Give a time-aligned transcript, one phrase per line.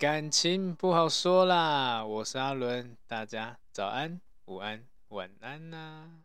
[0.00, 6.22] 感情不好说啦，我是阿伦，大家早安、午安、晚安呐、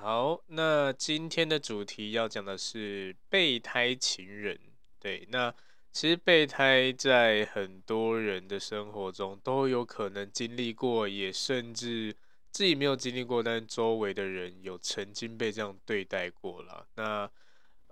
[0.00, 4.58] 好，那今天的主题要讲的是备胎情人。
[4.98, 5.54] 对，那
[5.92, 12.12] 其实备胎在很多人的生活中都有可能经历过，也甚至
[12.50, 16.84] 自己没有经历过，但周围的人有曾经被这样对待过了。
[16.96, 17.30] 那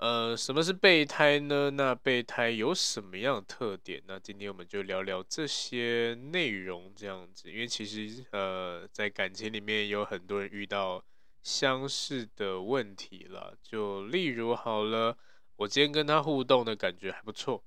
[0.01, 1.69] 呃，什么是备胎呢？
[1.73, 4.03] 那备胎有什么样的特点？
[4.07, 7.53] 那今天我们就聊聊这些内容，这样子。
[7.53, 11.05] 因为其实呃，在感情里面有很多人遇到
[11.43, 13.55] 相似的问题了。
[13.63, 15.15] 就例如好了，
[15.57, 17.63] 我今天跟他互动的感觉还不错，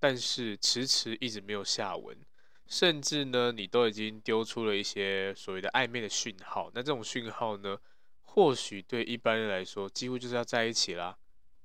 [0.00, 2.18] 但是迟迟一直没有下文，
[2.66, 6.72] 甚至呢，你都已经丢出了一些所谓的暧昧的讯号。
[6.74, 7.78] 那这种讯号呢，
[8.22, 11.16] 或许对一般人来说，几乎就是要在一起啦。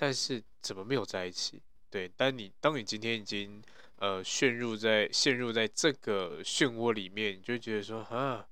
[0.03, 1.61] 但是怎么没有在一起？
[1.89, 3.63] 对，但你当你今天已经
[3.95, 8.45] 呃陷入在陷入在这个漩涡里面，你就觉得说啊，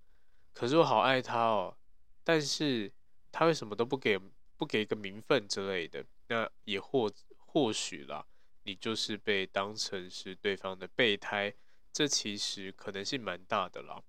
[0.53, 1.75] 可是我好爱他哦，
[2.23, 2.89] 但是
[3.33, 4.17] 他为什么都不给
[4.55, 6.05] 不给一个名分之类的？
[6.29, 8.25] 那也或或许啦，
[8.63, 11.53] 你就是被当成是对方的备胎，
[11.91, 14.02] 这其实可能性蛮大的啦。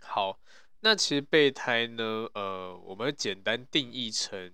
[0.00, 0.38] 好，
[0.78, 4.52] 那其实备胎呢，呃，我们简单定义成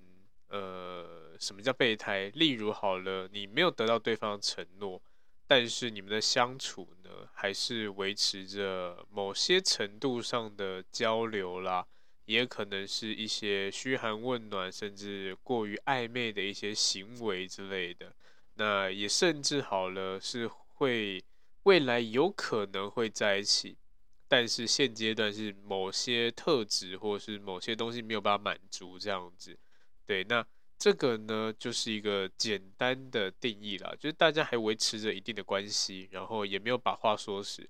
[0.48, 1.26] 呃。
[1.40, 2.32] 什么叫备胎？
[2.34, 5.00] 例如，好了，你没有得到对方的承诺，
[5.46, 11.86] 但是你们的相处呢，还是维持着某些程度上的交流啦，
[12.24, 18.12] 也可能是一些嘘寒问暖，甚至过于暧昧的一些行为之类的。
[18.54, 21.22] 那也甚至好了，是会
[21.62, 23.76] 未来有可能会在一起，
[24.26, 29.56] 但是现阶段是某些特质或是某些东西没有办法满足这样子。
[30.08, 30.44] 对，那。
[30.80, 37.68] 这个呢，就是一个简单的定义啦，就是大家还维持着一定的关系，然后也没有把话说死，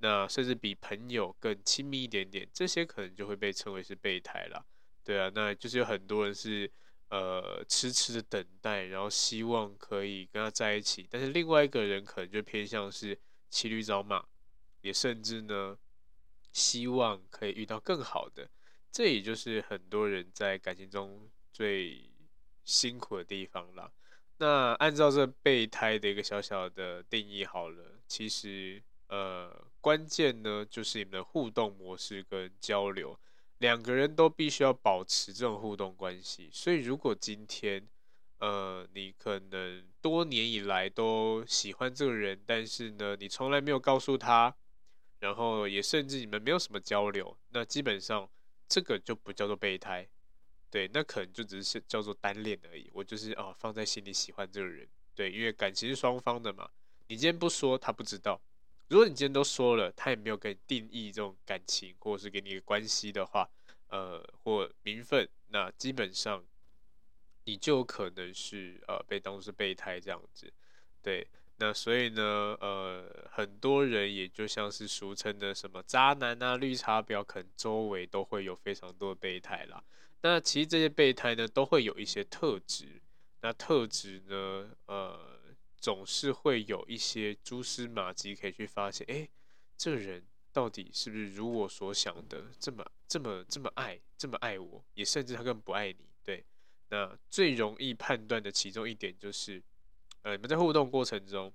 [0.00, 4.62] 那甚至比朋友更亲密一点点，这些可能就会被称为是备胎啦。
[5.02, 6.70] 对啊，那就是有很多人是
[7.08, 13.18] 呃痴痴的等待，然后希望可以跟他在一起，但是另外一个人可能就偏向是
[13.48, 14.22] 骑驴找马，
[14.82, 15.78] 也甚至呢
[16.52, 18.50] 希望可以遇到更好的，
[18.92, 22.10] 这也就是很多人在感情中最
[22.64, 23.90] 辛苦的地方啦。
[24.38, 33.16] 那按照这备胎的一个小小的定义好了，其实呃关键呢就是你们的互动模式跟交流，
[33.58, 36.50] 两个人都必须要保持这种互动关系。
[36.52, 37.86] 所以如果今天
[38.40, 44.52] 呃你可能多年以来都喜欢这个人，但是呢你从来没有告诉他，
[45.20, 48.28] 然后也甚至你们没有什么交流，那基本上
[48.68, 50.08] 这个就不叫做备胎。
[50.74, 52.90] 对，那可能就只是叫做单恋而已。
[52.92, 54.84] 我就是哦，放在心里喜欢这个人。
[55.14, 56.68] 对，因为感情是双方的嘛。
[57.06, 58.40] 你今天不说，他不知道；
[58.88, 63.48] 如果你今天都说了，他也没有给你定义这种感情，或者是给你一个关系的话，
[63.86, 66.44] 呃，或名分，那基本上
[67.44, 70.52] 你就可能是呃被当做是备胎这样子。
[71.00, 71.24] 对，
[71.58, 79.80] 那所以呢，呃，很多人也就像是俗称的什么渣男啊、绿茶婊，可能周围都会有非常多的备胎啦。
[80.24, 83.02] 那其实这些备胎呢，都会有一些特质。
[83.42, 85.38] 那特质呢，呃，
[85.76, 89.28] 总是会有一些蛛丝马迹可以去发现，诶，
[89.76, 94.82] 这个人到底是不是如我所想的这么、这么、这么爱、这么爱我？
[94.94, 96.08] 也甚至他根本不爱你。
[96.22, 96.42] 对，
[96.88, 99.62] 那最容易判断的其中一点就是，
[100.22, 101.52] 呃，你们在互动过程中，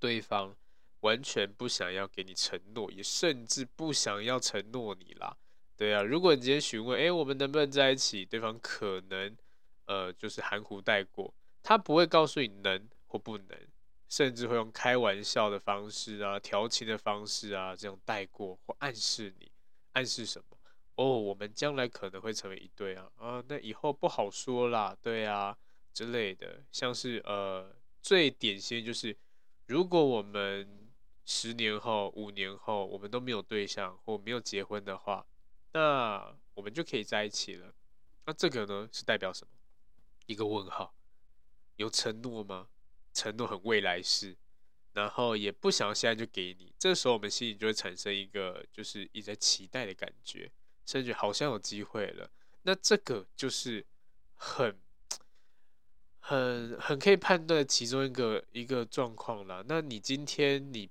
[0.00, 0.56] 对方
[1.02, 5.36] 完全不想要给你承诺，也甚至不想要承诺你啦。
[5.76, 8.24] 对啊，如果你今天询问，哎，我们能不能在一起？
[8.24, 9.36] 对方可能，
[9.86, 11.34] 呃，就是含糊带过，
[11.64, 13.58] 他不会告诉你能或不能，
[14.08, 19.50] 甚至会用开玩笑的方式啊、调情的方式啊，这样带过或暗示你，
[19.94, 20.56] 暗示什么？
[20.94, 25.58] 哦，我们将来可能会成为一对啊，啊，那以后不好说啦，对啊
[25.92, 29.16] 之类的，像是呃，最典型就是，
[29.66, 30.88] 如果我们
[31.24, 35.26] 十年后、五年后，我们都没有对象或没有结婚的话。
[35.74, 37.74] 那我们就可以在一起了。
[38.24, 39.52] 那这个呢，是代表什么？
[40.24, 40.94] 一个问号。
[41.76, 42.68] 有承诺吗？
[43.12, 44.36] 承诺很未来式，
[44.92, 46.72] 然后也不想现在就给你。
[46.78, 50.50] 这时候我们心里就会产生一个就是一直在期待的感觉，
[50.86, 52.30] 甚至好像有机会了。
[52.62, 53.84] 那这个就是
[54.36, 54.78] 很
[56.20, 59.64] 很很可以判断其中一个一个状况了。
[59.68, 60.88] 那你今天你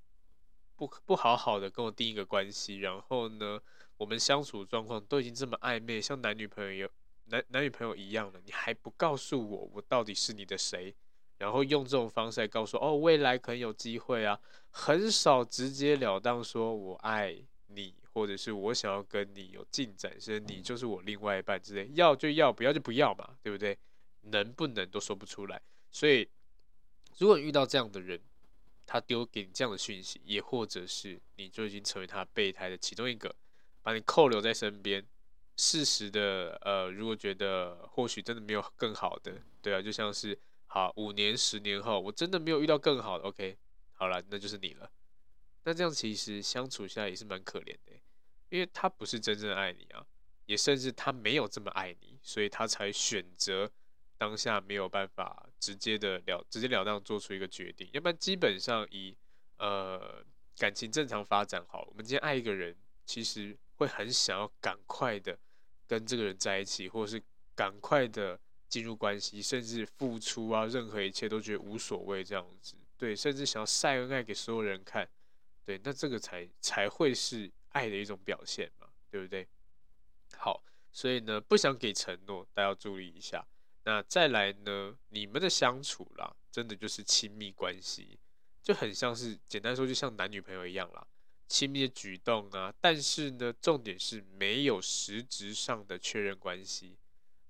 [0.75, 3.61] 不不好好的跟我定一个关系，然后呢，
[4.03, 6.91] 我们相处状况都已经这么暧昧，像男女朋友
[7.27, 10.93] 男男女朋友一样了，你还不告诉我我到底是你的谁？
[11.37, 14.37] 然后用这种方式来告诉哦，未来可能有机会啊，
[14.71, 17.33] 很少直截了当说我爱
[17.67, 23.77] 你，或者是我想要跟你有进展，是你就是我另外一半之类，要就要，不要就不要嘛，对不对？
[24.23, 25.61] 能不能都说不出来，
[25.91, 26.27] 所以
[27.19, 28.19] 如果遇到这样的人，
[28.85, 33.33] 他丢给你这样的讯息，也或者是你就已经成为他备胎的其中一个，
[33.83, 35.05] 把你扣留在身边。
[35.55, 40.35] 适时的，呃，如果觉得或许真的没有更好的，对啊，就像是
[40.65, 43.55] 好五年、十年后，我真的没有遇到更好的，OK，
[43.93, 44.89] 好了，那就是你了。
[45.63, 47.91] 那这样其实相处下来也是蛮可怜的，
[48.49, 50.03] 因为他不是真正爱你啊，
[50.47, 53.69] 也甚至他没有这么爱你，所以他才选择
[54.17, 59.15] 当下没有办法直接的了直截了当做出一个决定，要不然基本上以
[59.57, 60.25] 呃
[60.57, 62.75] 感情正常发展好，我们今天爱一个人，
[63.05, 63.55] 其实。
[63.75, 65.37] 会很想要赶快的
[65.87, 67.23] 跟这个人在一起，或者是
[67.55, 68.39] 赶快的
[68.69, 72.75] 进入关系，甚至付出啊，任何一切都觉得无所谓这样子。
[72.97, 75.07] 对，甚至想要晒恩爱给所有人看。
[75.65, 79.47] 对，那这个才才会是爱的一种表现嘛，对不对？
[80.35, 83.45] 好，所以呢，不想给承诺，大家要注意一下。
[83.85, 88.19] 那再来呢，你们的相处啦，真的就是亲密关系，
[88.61, 91.05] 就很像是简单说，就像男女朋友一样啦。
[91.53, 96.97] 亲密的举动啊，但是呢，重点是没有实质上的确认关系。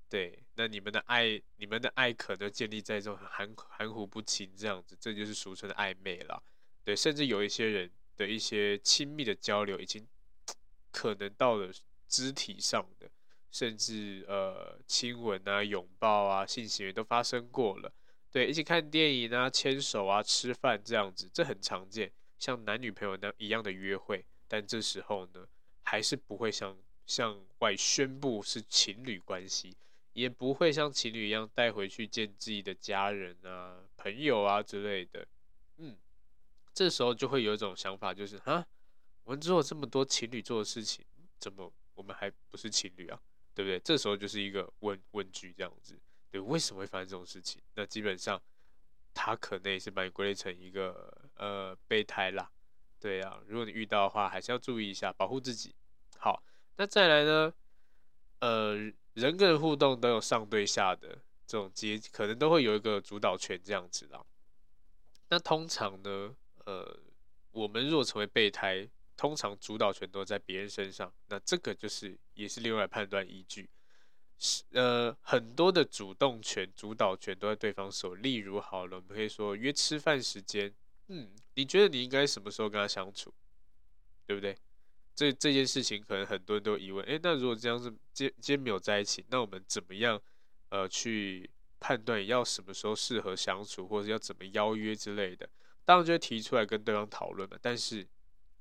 [0.10, 6.44] 对，那你们的爱，你们的爱可能建立在这种含含糊不清这样子，这就是俗称的暧昧了。
[6.84, 10.06] 对，甚至有一些人的一些亲密的交流，已经
[10.92, 11.72] 可能到了
[12.10, 13.10] 肢体上的，
[13.52, 17.90] 甚至呃亲吻啊、拥抱啊、性行为都发生过了。
[18.30, 22.12] 对，一起看电影啊、牵手啊、吃饭这样子，这很常见。
[22.44, 25.48] 像男女朋友那一样的约会，但这时候呢，
[25.84, 29.78] 还是不会向向外宣布是情侣关系，
[30.12, 35.26] 也不会像情侣一样带回去见自己的家人啊、朋友啊之类的。
[35.78, 35.96] 嗯，
[36.74, 38.68] 这时候就会有一种想法，就是啊，
[39.24, 41.06] 我们做了这么多情侣做的事情，
[41.40, 43.18] 怎么我们还不是情侣啊？
[43.56, 43.80] 对不对？
[43.80, 45.98] 这时候就是一个问问句这样子，
[46.30, 47.62] 对，为什么会发生这种事情？
[47.76, 48.42] 那基本上。
[49.14, 52.50] 他可能也是把你归类成一个呃备胎啦，
[53.00, 55.76] 对啊，如果你遇到的话，还是要注意一下，保护自己。
[56.18, 56.44] 好，
[56.78, 57.54] 那再来呢，
[58.40, 58.76] 呃，
[59.14, 64.24] 人跟人互动都有上对下的这种阶，可能都会有一个主导权这样子啦。
[65.30, 67.00] 那通常呢，呃，
[67.52, 68.88] 我们若成为备胎，
[69.18, 73.70] 通常主导权都在别人身上，那这个就是也是另外判断依据。
[74.74, 78.16] 呃，很多的主动权、主导权都在对方手。
[78.16, 80.74] 例如，好了，我们可以说约吃饭时间，
[81.08, 83.34] 嗯，你觉得你应该什么时候跟他相处，
[84.26, 84.58] 对不对？
[85.16, 87.06] 这这件事情可能很多人都疑问。
[87.06, 90.20] 诶，那如果这样子，今今天没有在一起，那我们怎么样
[90.70, 95.48] 呃去判断要什么时候适合相处，或者要怎么邀约之类的？
[95.86, 97.58] 当然就会提出来跟对方讨论嘛。
[97.62, 98.08] 但是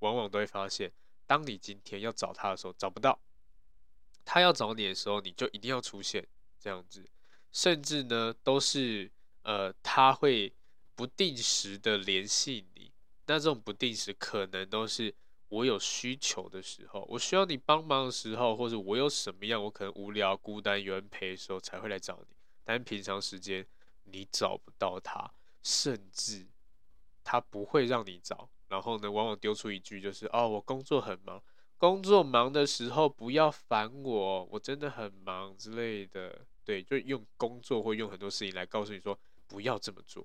[0.00, 0.92] 往往都会发现，
[1.26, 3.18] 当你今天要找他的时候，找不到。
[4.24, 6.26] 他要找你的时候，你就一定要出现
[6.58, 7.08] 这样子，
[7.52, 9.10] 甚至呢，都是
[9.42, 10.52] 呃，他会
[10.94, 12.92] 不定时的联系你。
[13.26, 15.14] 那这种不定时，可能都是
[15.48, 22.36] 我有需求的时候，我需要你帮忙的时候，或者我有什么样，我可能无聊、孤单、有人陪的时候才会来找你。
[22.64, 23.66] 但平常时间
[24.04, 25.32] 你找不到他，
[25.62, 26.46] 甚至
[27.24, 28.48] 他不会让你找。
[28.68, 31.42] 然后呢，往往丢出一句就是：“哦，我工作很忙。”
[31.82, 36.46] 工作忙的时候不要烦我，我真的很忙之类的。
[36.62, 40.24] 对，就用工作或用很多事情来告诉你说不要这么做。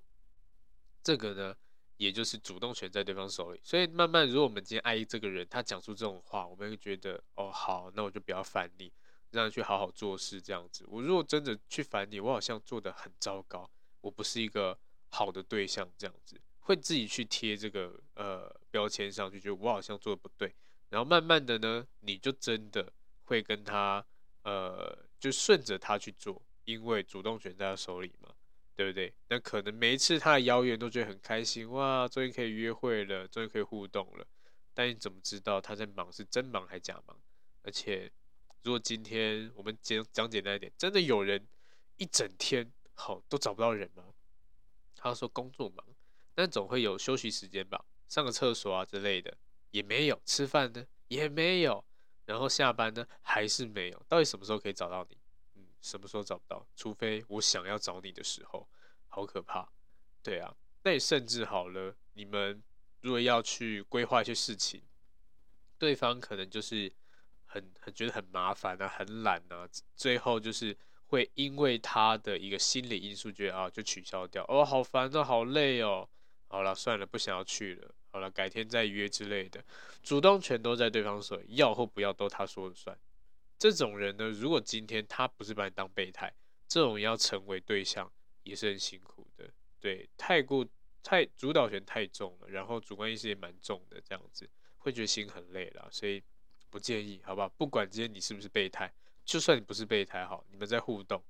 [1.01, 1.55] 这个呢，
[1.97, 3.59] 也就是主动权在对方手里。
[3.63, 8.93] 所以慢慢，如果我们今天爱意这个人，他讲出这种话，我们会觉得哦好，那我就不要烦你，
[9.31, 10.85] 让你去好好做事这样子。
[10.87, 13.67] 我如果真的去烦你，我好像做得很糟糕，
[14.01, 14.77] 我不是一个
[15.09, 20.53] 好的对象这样子，会自己去贴这个呃标签上去，觉得我好像做的不对。
[20.89, 22.94] 然后慢慢的呢，你就真的
[23.25, 24.06] 会跟他，
[24.44, 28.34] 呃，就顺着他去做，因为主动权在他手里嘛，
[28.75, 29.13] 对不对？
[29.27, 34.25] 那可能每一次他的邀约都觉得很开心，哇，终于可以约会了，终于可以互动了。
[34.74, 37.20] 但你怎么知道他在忙是真忙还假忙？
[37.63, 38.12] 而且，
[38.63, 41.46] 如果今天我们讲讲简单一点，真的有人
[41.98, 44.03] 一整天好都找不到人吗？
[44.96, 45.86] 他说工作忙，
[46.34, 49.38] 但总会有休息时间吧，上个厕所啊之类的。
[49.71, 51.83] 也没有吃饭呢，也没有，
[52.25, 54.05] 然后下班呢还是没有。
[54.07, 55.17] 到底什么时候可以找到你？
[55.55, 56.65] 嗯，什么时候找不到？
[56.75, 58.67] 除非我想要找你的时候，
[59.07, 59.67] 好可怕。
[60.24, 62.62] 对啊，那也甚至好了，你们
[63.01, 64.81] 如果要去规划一些事情，
[65.77, 66.91] 对方可能就是
[67.45, 76.09] 很很觉得很麻烦啊，很懒啊，最后就是会因为他的一个心理因素，觉得啊就取消掉，哦，好烦哦，好累哦，
[76.47, 79.63] 好了，算了，不想要去了，好了，改天再约之类的，
[80.01, 82.97] 主动权都在对方手里，要或不要都他说了算。
[83.59, 86.33] 这种人呢，如果今天他不是把你当备胎，
[86.67, 89.47] 这种要成为对象也是很辛苦的。
[89.79, 90.65] 对，太过
[91.03, 96.24] 太主导权太重了，然后主观意识也蛮重的，这样子会觉得心很累了，所以
[96.71, 97.47] 不建议，好不好？
[97.50, 98.91] 不管今天你是不是备胎，
[99.24, 101.24] 就算你不是备胎，好，你们在互动，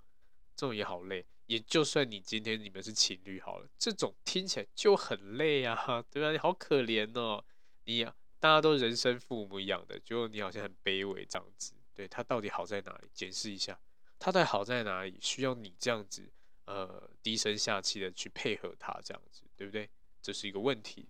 [0.55, 1.25] 这种也好累。
[1.47, 6.31] 也就算你今天你们是情侣好了，这种听起来就很累啊，对吧？
[6.31, 7.43] 你好可怜哦，
[7.85, 8.03] 你
[8.39, 11.73] 大家都人生父母一样的，结果你好像很卑微这样子。
[11.95, 13.09] 对，他到底好在哪里？
[13.13, 13.79] 检视一下，
[14.19, 15.17] 他到底好在哪里？
[15.19, 16.29] 需要你这样子，
[16.65, 19.89] 呃，低声下气的去配合他，这样子，对不对？
[20.21, 21.07] 这是一个问题。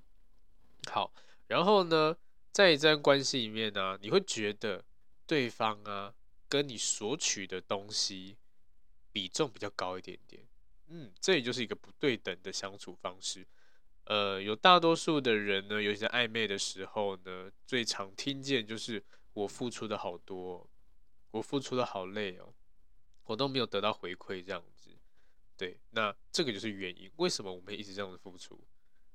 [0.90, 1.12] 好，
[1.48, 2.16] 然后呢，
[2.52, 4.86] 在这段关系里面呢、你会觉得
[5.26, 6.14] 对方啊，
[6.48, 8.38] 跟你索取的东西
[9.18, 10.48] 比重比较高一点点。
[10.90, 13.48] 嗯，这也就是一个不对等的相处方式。
[14.04, 20.70] 呃，有大多数的人呢，尤其在暧昧的时候呢，最常听见就是我付出的好多。
[21.32, 22.54] 我付出的好累哦，
[23.24, 24.96] 我都没有得到回馈，这样子，
[25.58, 27.12] 对，那这个就是原因。
[27.16, 28.64] 为什么我们一直这样子付出？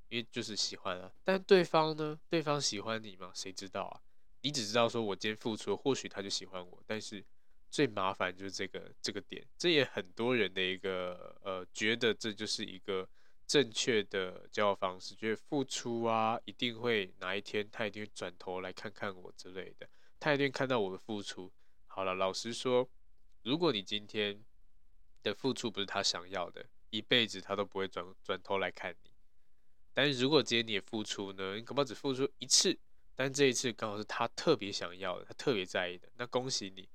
[0.09, 1.13] 因为就是喜欢啊。
[1.23, 2.19] 但对方呢？
[2.29, 3.31] 对方喜欢你吗？
[3.33, 4.03] 谁知道啊？
[4.41, 6.83] 你只知道说，我今天付出，或许他就喜欢我。
[6.87, 7.25] 但是
[7.73, 13.09] 最麻烦就是这个这个点，这也很多人的一个呃，觉得这就是一个
[13.47, 19.89] 正确的交往方式，觉得付出啊，一定会哪一天他一定会转头来看看我之类的，
[20.21, 21.51] 他一定看到我的付出。
[21.87, 22.87] 好了，老实说，
[23.43, 24.45] 如果你今天
[25.23, 29.11] 的付出不是他想要的，一辈子他都不会转转头来看你。
[29.95, 32.79] 但是如果今天你的付出呢，你可能只付出一次，
[33.15, 36.87] 但这一次刚好是他特别想要的，他特别在意的，那恭喜你，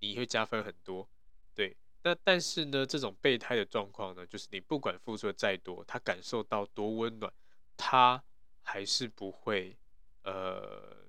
[0.00, 1.08] 你会加分很多。
[1.54, 7.32] 对，那但是呢，这种备胎的状况呢，就是你不管付出的再多，他感受到多温暖，
[7.76, 8.22] 他
[8.62, 9.76] 还是不会
[10.22, 11.02] 呃。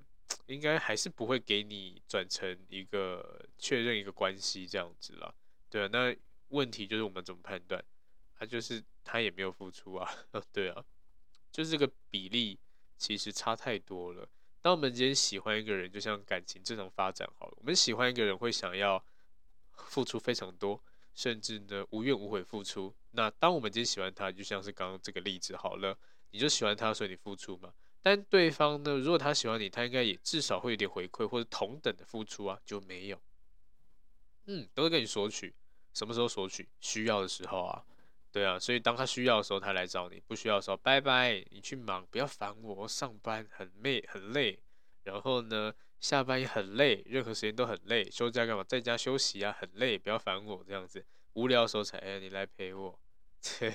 [0.47, 5.33] 应该还是不会给你转成一个确认一个关系这样子啦，
[5.71, 6.15] 对啊，那
[6.49, 7.83] 问题就是我们怎么判断？
[8.37, 10.07] 他就是他也没有付出啊，
[10.53, 10.85] 对啊，
[11.51, 12.59] 就是这个比例
[12.95, 14.27] 其实差太多了。
[14.65, 19.05] 当我们今天喜欢一个人，就像感情正常发展好了，我们喜欢一个人会想要
[19.75, 22.91] 付出非常多，甚至呢无怨无悔付出。
[23.11, 25.95] 那当我们今天喜欢他，就像是刚刚这个例子好了，
[26.31, 27.71] 你就喜欢他，所以你付出嘛。
[28.01, 33.21] 但对方呢，如果他喜欢你，他应该也至少会有点回馈或者同等的付出啊，就没有。
[34.47, 35.53] 嗯，都是跟你索取，
[35.93, 36.67] 什么时候索取？
[36.79, 37.85] 需要的时候啊，
[38.35, 44.59] 对啊，所以当他需要的时候，他来找你；不需要的时候，拜拜，你去忙，不要烦我，上班很累很累，
[45.03, 48.61] 然后呢，下班也很累，任何时间都很累，休假干嘛？
[48.65, 52.99] 在家休息啊，很累，不要烦我这样子，无聊的时候才哎，你来陪我，
[53.57, 53.73] 对。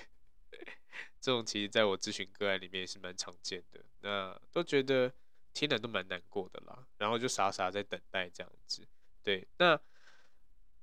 [1.22, 5.10] 这种其实在我咨询个案里面也是蛮常见的，那都觉得
[5.54, 8.86] 听了都蛮难过的啦，然后就傻傻在等待这样子。
[9.22, 9.80] 对，那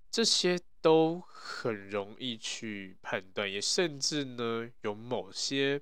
[0.09, 5.81] 这些都很容易去判断，也甚至呢有某些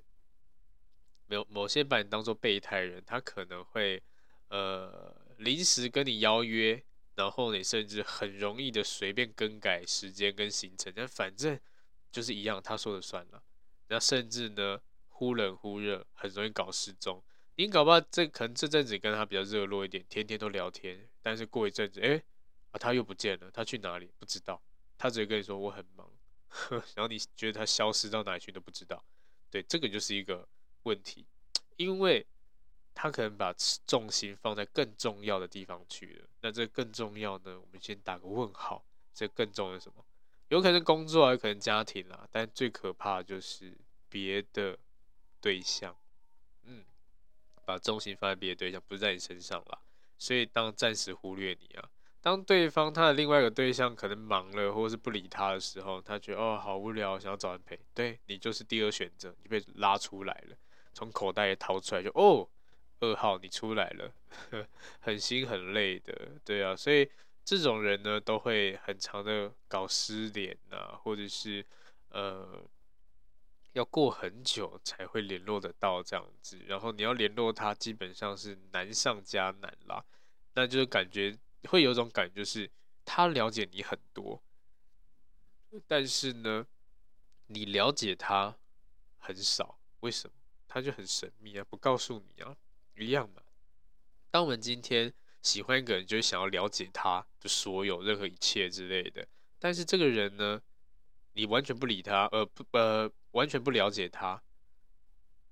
[1.28, 4.02] 没有某些把你当做备胎人，他可能会
[4.48, 6.82] 呃临时跟你邀约，
[7.14, 11.56] 然后你甚至很容易的随便更改时间跟行程，但反正
[12.10, 13.40] 就是一样，他说了算了。
[13.86, 17.22] 那甚至呢，忽冷忽热，很容易搞失踪。
[17.54, 22.20] 你搞不好这可能这阵子跟他比较热络一点，天天都聊天，但是过一阵子，哎，
[22.72, 24.60] 啊他又不见了，他去哪里不知道？
[24.98, 26.10] 他只会跟你说我很忙，
[26.48, 29.04] 呵， 然后你觉得他消失到哪里去都不知道。
[29.50, 30.48] 对，这个就是一个
[30.82, 31.26] 问题，
[31.76, 32.26] 因为
[32.94, 33.54] 他可能把
[33.86, 36.28] 重心放在更重要的地方去了。
[36.40, 37.60] 那这更重要呢？
[37.60, 40.04] 我们先打个问号，这更重要什么？
[40.48, 43.76] 有可能工作，有可能家庭啦，但最可怕就是
[44.08, 44.78] 别的
[45.40, 45.96] 对象，
[46.62, 46.84] 嗯，
[47.64, 49.80] 把重心放在别的对象，不是在你身上啦。
[50.18, 51.90] 所以当暂时忽略你啊，
[52.26, 60.56] 当对方他的另外一个对象可能忙了，或者是不理他的时候，他觉得哦好无聊，想要找人陪，对你就是第二选择，你被拉出来了，
[60.92, 62.48] 从口袋里掏出来就哦，
[62.98, 64.12] 二号你出来了，
[64.98, 67.08] 很心很累的，对啊，所以。
[67.48, 71.64] 这种人呢，都会很长的搞失联啊，或者是
[72.08, 72.60] 呃，
[73.74, 76.58] 要过很久才会联络得到这样子。
[76.66, 80.04] 然后你要联络他，基本上是难上加难啦。
[80.54, 82.70] 那就是感觉会有一种感觉，就是
[83.04, 84.42] 他了解你很多，
[85.86, 86.66] 但是呢，
[87.48, 88.56] 你了解他
[89.18, 89.78] 很少。
[90.00, 90.34] 为什么？
[90.66, 92.56] 他就很神秘啊，不告诉你啊，
[92.96, 93.42] 一样嘛。
[94.30, 95.12] 当我们今天。
[95.42, 99.24] 喜欢一个人，就是想要了解他的所有、任何一切之类的。
[99.60, 100.60] 但是这个人呢，
[101.34, 104.42] 你完全不理他，呃不呃完全不了解他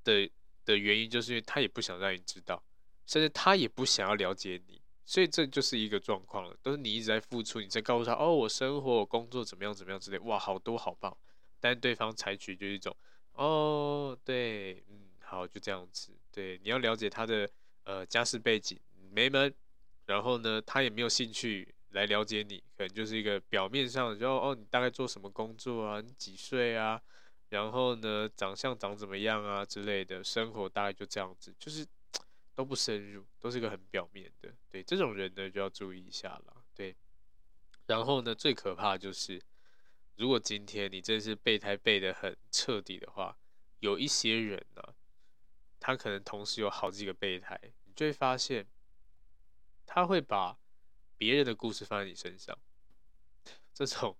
[0.02, 0.28] 的
[0.64, 2.61] 的原因，就是因为他也不想让你知道，
[3.06, 11.16] 甚至他也不想要了解你，所以这就是一个状况了，都是你一直在付出，你在告诉他，哦，我生活我工作怎么样怎么样之类，哇，好多好棒，
[11.61, 12.96] 但对方采取就是一种，
[13.32, 17.49] 哦，对，嗯，好，就这样子，对，你要了解他的
[17.84, 18.78] 呃家世背景，
[19.11, 19.54] 没门，
[20.06, 27.00] 然后呢，他也没有兴趣来了解你，可能就是一个表面上，就哦，你大概做什么工作啊，你几岁啊？
[27.50, 31.87] 然后呢，长相长怎么样啊之类的，生活大概就这样子，就是
[32.54, 34.54] 都不深入，都是个很表面的。
[34.70, 36.64] 对，这种人呢就要注意一下了。
[36.75, 36.96] 对，
[37.87, 39.42] 然后呢，最可怕就是，
[40.16, 43.38] 如果今天你真是备胎备得很彻底的话，
[43.80, 44.94] 有一些人呢、
[45.80, 48.66] 他可能同时有好几个备胎，你就会发现，
[49.84, 50.58] 他会把
[51.16, 52.58] 别人的故事放在你身上，
[53.73, 54.16] 这种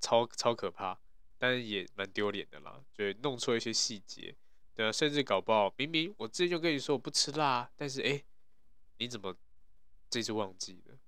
[0.00, 1.00] 超超可怕。
[1.36, 4.34] 但是也蛮丢脸的啦，就弄错一些细节，
[4.74, 8.22] 对啊，甚至搞不好明明我之前就跟你说我不吃辣，但是哎，
[8.98, 9.36] 你怎么
[10.10, 10.98] 这次忘记了？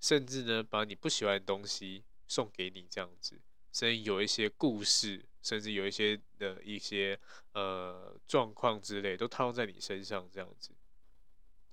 [0.00, 3.40] 甚至呢，把你不喜欢的东西送给你这样子，
[3.72, 7.18] 甚至有一些故事，甚至有一些的一些
[7.52, 10.70] 呃状况之类，都套用在你身上这样子。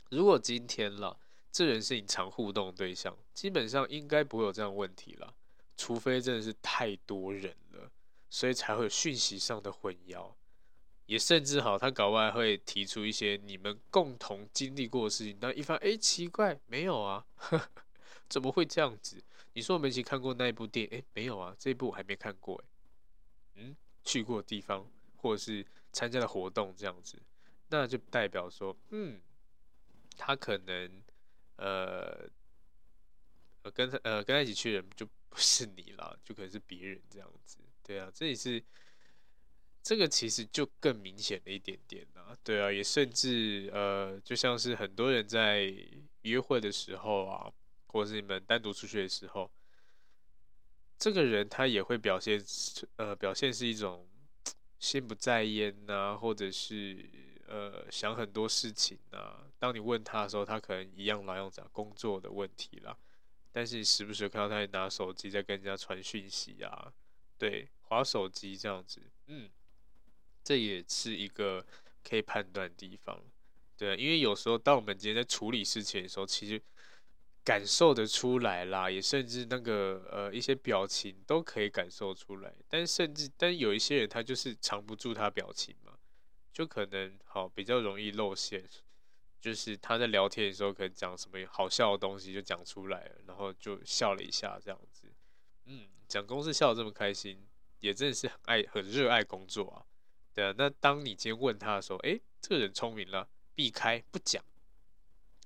[0.09, 1.19] 如果今天了，
[1.51, 5.35] 这人是你常互动对象，基本上应该不会有这样问题了，
[5.77, 7.91] 除非真的是太多人了。
[8.27, 10.33] 所以才会有讯息上的混淆，
[11.05, 17.25] 也甚至好，他搞外会提出一些你们共同经历过的事情，但一番哎奇怪，没有啊，
[18.27, 19.23] 怎么会这样子？
[19.53, 22.65] 你说我们一起看过那一部电影，哎没有啊，这一部我还没看过，哎，
[23.55, 24.85] 嗯，去过的地方
[25.17, 27.21] 或者是参加的活动这样子，
[27.69, 29.21] 那就代表说，嗯，
[30.17, 31.01] 他可能
[31.57, 32.27] 呃
[33.73, 37.59] 跟他呃跟他一起去的人就不是你了，就可能是别人这样子。
[37.83, 38.61] 对啊，这也是
[39.85, 42.35] 这个其实就更明显了一点点啦。
[42.43, 45.71] 对啊，也甚至呃，就像是很多人在
[46.23, 47.53] 约会的时候啊，
[47.85, 49.51] 或者是你们单独出去的时候，
[50.97, 52.43] 这个人他也会表现
[52.95, 54.09] 呃，表现是一种
[54.79, 57.07] 心不在焉呐，或者是
[57.47, 59.45] 呃想很多事情呐。
[59.59, 62.97] 当你问他的时候，他可能一样老样讲工作的问题啦，
[63.51, 66.91] 但是你时不时看到他拿手机在跟人家传讯息啊。
[67.37, 69.49] 对，划手机这样子，嗯，
[70.45, 71.65] 这也是一个
[72.07, 73.19] 可以判断的地方，
[73.75, 76.61] 对，因为有时候当我们今天在处理事情的时候，其实
[77.43, 85.97] 感受得出来啦，也甚至那个呃一些表情都可以感受出来，但甚至但有一些人他就是藏不住他表情嘛，
[86.53, 88.63] 就可能好比较容易露馅，
[89.41, 95.11] 就是他在聊天的时候可能讲什么好笑的东西就讲出来了，然后就笑了一下这样子。
[95.65, 97.43] 嗯，讲公司笑得这么开心，
[97.79, 99.81] 也真的是很爱、很热爱工作啊。
[100.35, 104.43] 对啊，那当你今天问他的时候，诶，这个人聪明了，避开不讲，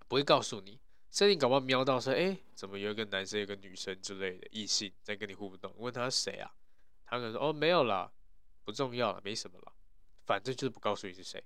[0.07, 0.79] 不会告诉你。
[1.11, 5.71] 甚至你搞不好瞄到说，诶，怎么有一个男生、一个女生之类的异性在跟你互动？
[5.77, 6.51] 问他是谁啊？
[7.05, 8.11] 他可能说，哦，没有啦，
[8.63, 9.73] 不重要了，没什么了，
[10.25, 11.43] 反正就是不告诉你是谁。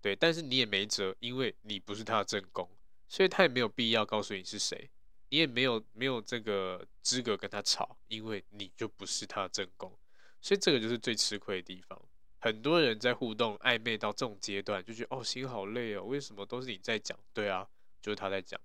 [0.00, 2.68] 对，但是你也没辙，因为你不是他的正宫，
[3.08, 4.88] 所以他也没有必要告诉你是谁。
[5.30, 9.92] 你也没有没有这个资格跟他吵，因为你就不是他的正宫，
[10.40, 12.00] 所以这个就是最吃亏的地方。
[12.44, 17.18] 很多人在互动暧昧到这种阶段，就觉得哦，心好累哦，为什么都是你在讲？
[17.32, 17.66] 对啊，
[18.02, 18.60] 就是他在讲。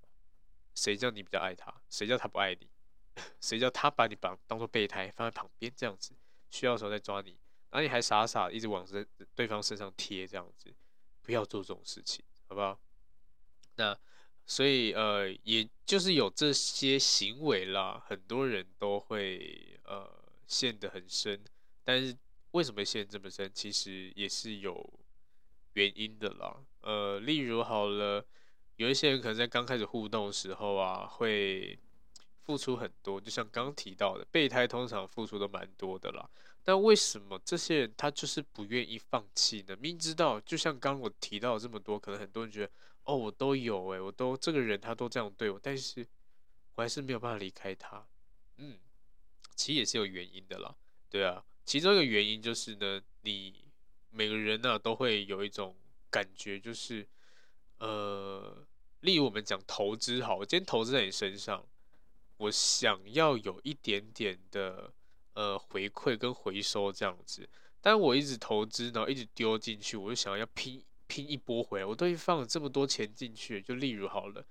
[0.76, 1.74] 谁叫你比较爱他？
[1.90, 2.68] 谁叫他不爱你？
[3.40, 6.14] 谁叫他把你绑当做备胎放在旁边这样子，
[6.50, 7.38] 需要的时候再抓你，
[7.70, 10.76] 然后你还傻傻一直往身对方身上贴这样子，
[11.22, 12.78] 不要做这种事情，好不好？
[13.76, 13.98] 那。
[14.46, 20.12] 所以，呃，也就是有这些行为啦，很多人都会呃
[20.48, 21.40] 陷得很深。
[21.84, 22.18] 但是
[22.52, 23.52] 为什么陷这么深？
[23.54, 25.00] 其实也是有
[25.74, 26.64] 原因的啦。
[26.82, 28.26] 呃，例如好了，
[28.78, 31.78] 有一些人可能在刚开始互动的时候啊，会
[32.44, 36.30] 付出很多，就像刚提到的，备胎通常付出都蛮多的啦。
[36.64, 39.76] 但为什么这些人他就是不愿意放弃呢？
[39.78, 42.72] 明知道，就像刚刚我提到这么多，可能很多人觉得。
[43.06, 46.06] 哦，我都有诶，我都这个人他都这样对我，但是
[46.76, 48.06] 我还是没有办法离开他。
[48.58, 48.78] 嗯，
[49.56, 50.76] 其实也是有原因的啦，
[51.10, 53.54] 对啊，其中一个原因就是呢，你
[54.10, 55.76] 每个人呢、都会有一种
[56.10, 57.08] 感觉，就是
[57.78, 58.66] 呃，
[59.02, 61.64] 例如我们讲投资好，我今天投资在你身上，
[62.38, 64.92] 我想要有一点点的
[65.36, 67.48] 呃回馈跟回收这样子，
[67.80, 70.84] 但我一直投资，然后一直丢进去，我就想要拼。
[71.06, 74.46] 拼一波回来，我都已经放了这么多钱进去，就例如好了，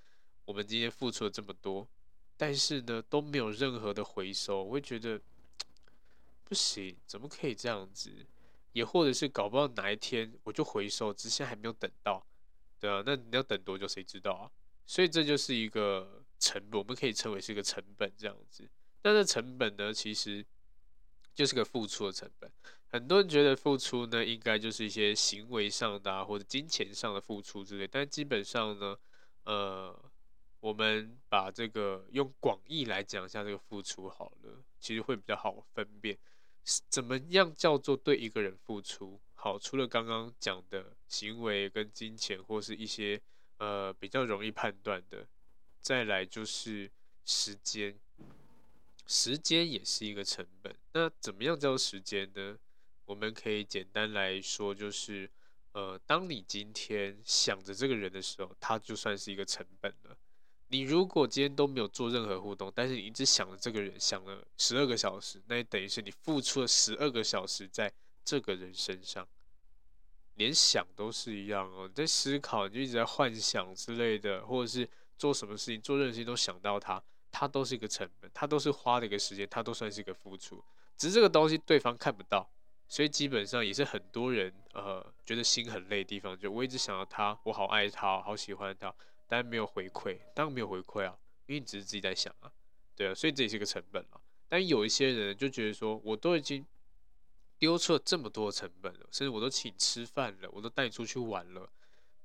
[0.45, 1.89] 我们今天付出了这么多，
[2.37, 5.21] 但是呢都没有任何的回收，我会觉得
[6.49, 8.11] 不行，怎么可以这样子？
[8.73, 12.25] 也或者是搞不到哪一天我就回收，只是还没有等到，
[12.79, 13.87] 对啊，那你要等多久？
[13.87, 14.51] 谁知道啊？
[14.87, 18.67] 所以这就是一个成本，我们可以称为是一个成本这样子。
[19.03, 20.45] 但是成本呢，其实
[21.35, 22.51] 就是个付出的成本。
[22.87, 27.87] 很多人觉得付出呢，应该就是一些行为上的啊，或者金钱上的付出之类。
[27.87, 28.97] 但基本上呢，
[29.45, 30.11] 呃，
[30.61, 36.17] 我们把这个用广义来讲一下这个付出好了，其实会比较好分辨，
[36.89, 39.19] 怎么样叫做对一个人付出。
[39.35, 43.21] 好，除了刚刚讲的行为跟金钱，或是一些
[43.59, 45.27] 呃比较容易判断的，
[45.81, 46.91] 再来就是
[47.25, 47.97] 时间，
[49.07, 50.75] 时间也是一个成本。
[50.93, 52.59] 那怎么样叫做时间呢？
[53.07, 55.31] 我们可以简单来说，就是，
[55.73, 60.17] 呃，当你今天想着这个人的时候，他就算是一个成本了。
[60.69, 67.91] 你如果今天都没有做任何互动，但是你一直想着这个人，想了十二个小时，那也等于是你付出了十二个小时在
[68.25, 69.27] 这个人身上，
[70.35, 71.89] 连想都是一样哦。
[71.89, 77.03] 你在思考，你就一直在幻想之类的，或者是做什么事情，做任何事情都想到他，
[77.33, 80.63] 他都是一个成本，他都是花的一个时间，他都算是一个付出，
[80.97, 82.49] 只是这个东西对方看不到。
[82.91, 88.95] 所以基本上也是很多人呃觉得心很累的地方，就我一直想到他，我好爱他，好喜欢他，
[89.29, 92.51] 但没有回馈，当然没有回馈啊，因为你只是自己在想啊，
[92.97, 94.21] 对啊，所以这也是个成本啊。
[94.49, 96.67] 但有一些人就觉得说，我都已经
[97.59, 101.71] 丢出了这么多成本了，甚至我都请吃饭了，我都带你出去玩了，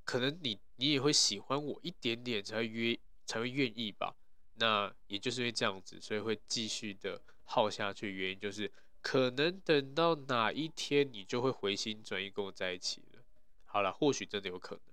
[0.04, 4.16] 可能你你也会喜欢我一点点才会约才会愿意吧？
[4.56, 8.72] 那也就是因为这样子，所以会继续的耗下去，原因就是。
[9.06, 13.20] 可能等到哪一天你就会回心转意跟我在一起了。
[13.66, 14.80] 好了，或许真的有可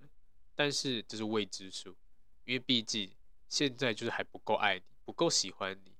[0.61, 1.97] 但是这是未知数，
[2.45, 3.11] 因为毕竟
[3.49, 5.91] 现在就是还不够爱你，不够喜欢你，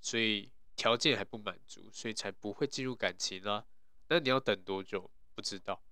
[0.00, 3.66] 所以条件还不满足，所以才不会进入感情啦。
[4.06, 5.10] 那你要等多久？
[5.34, 5.82] 不知道。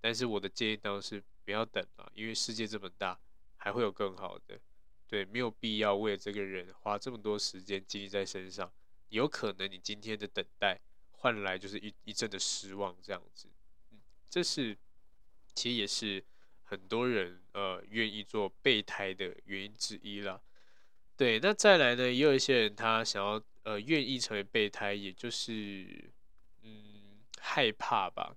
[0.00, 3.18] 但是我的建议当然是不要等了，因为世界这么大，
[3.56, 4.60] 还会有更好的。
[5.08, 8.72] 对，没有必要为了这个人花这么多时间精力在身上。
[9.08, 10.80] 有可能你今天的等待。
[11.10, 13.48] 换来就是一一阵的失望，这样子，
[13.90, 13.98] 嗯，
[14.30, 14.78] 这是
[15.52, 16.24] 其实也是
[16.72, 20.40] 很多人呃愿意做备胎的原因之一啦。
[21.18, 26.10] 对，那再来呢，也有一些人他想要呃愿意成为备胎，也就是
[26.62, 28.34] 嗯害怕吧，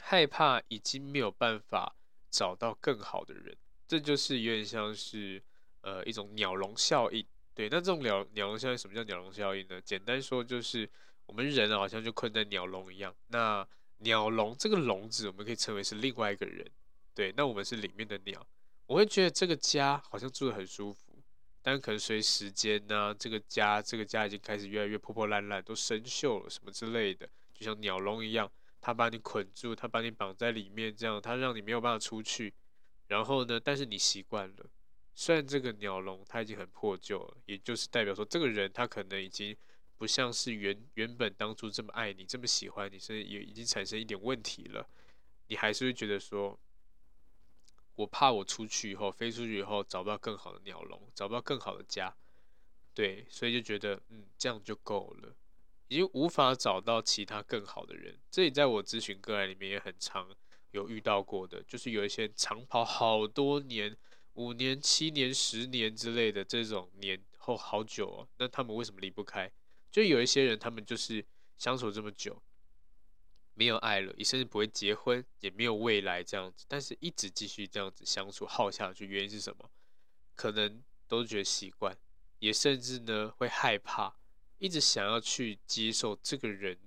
[0.00, 1.94] 害怕已经没有办法
[2.28, 5.40] 找到更好的人，这就是有点像是
[5.82, 7.24] 呃一种鸟笼效应。
[7.54, 9.80] 对，那这种鸟鸟笼效应，什么叫鸟笼效应呢？
[9.80, 10.90] 简单说就是。
[11.28, 13.14] 我们人好像就困在鸟笼一样。
[13.26, 16.66] 那鸟笼这个笼子，我们可以称为是另外一个人。
[17.18, 18.46] 对，那我们是里面的鸟。
[18.86, 21.20] 我会觉得这个家好像住得很舒服，
[21.60, 28.48] 但可能随时间呢，这个家这个家已经开始越来越破破烂烂，都生锈了什么之类的，就像鸟笼一样，
[28.80, 32.54] 它把你捆住，它把你绑在里面，这样它让你没有办法出去。
[33.08, 34.70] 然后呢，但是你习惯了，
[35.12, 39.56] 虽然这个鸟笼它已经很破旧了，也就是代表说这个人他可能已经。
[39.96, 44.88] 不像是原原本当初这么爱你，这么喜欢你，甚至也已经产生一点问题了，
[45.48, 46.56] 你还是会觉得说，
[47.98, 52.14] 我怕我出去以后飞出去以后找不到更好的鸟笼，找不到更好的家，
[52.94, 55.34] 对，所以就觉得嗯这样就够了，
[55.88, 58.16] 已经无法找到其他更好的人。
[58.30, 60.32] 这里在我咨询个案里面也很常
[60.70, 63.96] 有遇到过的，就是有一些长跑好多年，
[64.34, 69.50] 五年、七年、十年之类的这种年后好久哦，那他们为什么离不开？
[69.90, 72.40] 就有一些人，他们就是相处这么久，
[73.58, 79.68] 没有爱了，也甚至不会结婚，也没有未来这样子，但是一直继续这样子相处耗下去，原因是什么？
[80.36, 81.98] 可能都觉得习惯，
[82.38, 84.14] 也甚至呢会害怕，
[84.58, 86.78] 一直想要去接受这个人，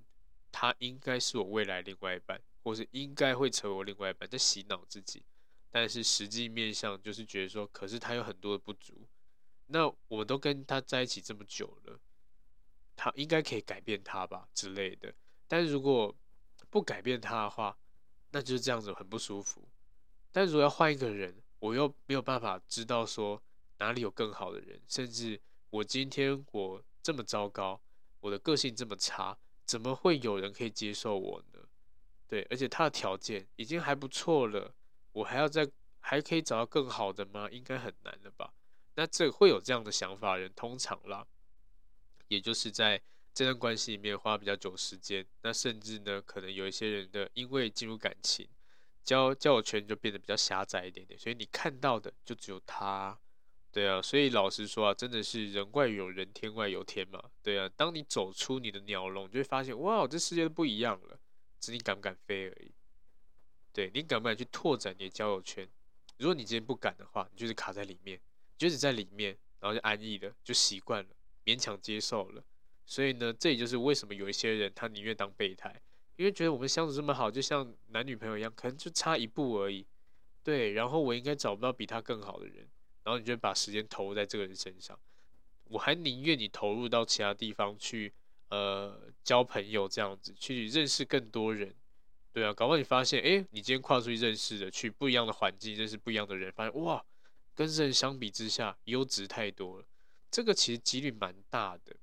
[0.49, 5.21] 他应该是我未来另外一半，或是应该会成为我另外一半，在洗脑自己。
[5.69, 9.05] 但是实际面上就是觉得说，可是他有很多的不足，
[9.67, 11.99] 那我们都跟他在一起这么久了。
[12.95, 15.13] 他应该可以改变他吧之类的，
[15.47, 16.15] 但是如果
[16.71, 17.77] 不改变他的话，
[18.31, 19.69] 那就是这样子很不舒服。
[20.31, 23.43] 但如果要换一个人，我又没有办法知道说
[23.77, 27.79] 哪里有更好的人，甚至我今天我这么糟糕，
[28.21, 31.59] 我的个性这么差，怎么会有人可以接受我呢？
[32.27, 34.73] 对，而且他的条件已经还不错了，
[35.11, 37.49] 我还要再还可以找到更好的吗？
[37.51, 38.53] 应该很难了吧？
[38.95, 41.27] 那这会有这样的想法人，通常啦。
[42.29, 43.01] 也就是在
[43.33, 48.47] 这段关系里面花比较久时间，那甚至呢，可能有一些人的因为进入感情，
[49.03, 53.17] 交交友圈就变得比较狭窄一点点，所以你看到的就只有他，
[53.71, 57.23] 对啊，所以老实说啊，真的是人外有人，天外有天嘛。
[57.41, 61.17] 对啊，当你走出你的鸟笼，你就会发现，哇，这世界都不一样了，
[61.59, 62.73] 只是你敢不敢飞而已。
[63.71, 65.65] 对，你敢不敢去拓展你的交友圈？
[66.17, 68.19] 如果你今天不敢的话，你就是卡在里面，
[68.57, 71.09] 就是在里面，然后就安逸了，就习惯了，
[71.45, 72.43] 勉强接受了。
[72.91, 75.73] 所以呢，这也就是为什么有一些人他宁愿当备胎，
[76.17, 79.87] 因为觉得我们相处这么好，就像男女朋友一样，可能就差一步而已。
[80.43, 82.67] 对，然后我应该找不到比他更好的人，
[83.05, 84.99] 然后你就把时间投入在这个人身上。
[85.69, 88.11] 我还宁愿你投入到其他地方去，
[88.49, 91.73] 呃，交朋友这样子，去认识更多人。
[92.33, 97.01] 对啊，搞不好你发现，哎，你今天跨出去认识的，去不一样的环境认识不一样的人，发现哇，
[97.55, 99.85] 跟这人相比之下优质太多了。
[100.29, 101.95] 这个其实几率蛮大的，